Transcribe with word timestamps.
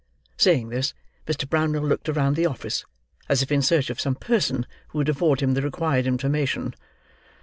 Saying 0.35 0.69
this, 0.69 0.95
Mr. 1.27 1.47
Brownlow 1.47 1.81
looked 1.81 2.09
around 2.09 2.35
the 2.35 2.47
office 2.47 2.85
as 3.29 3.43
if 3.43 3.51
in 3.51 3.61
search 3.61 3.91
of 3.91 4.01
some 4.01 4.15
person 4.15 4.65
who 4.87 4.97
would 4.97 5.09
afford 5.09 5.41
him 5.41 5.53
the 5.53 5.61
required 5.61 6.07
information. 6.07 6.73